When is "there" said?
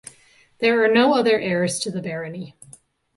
0.57-0.83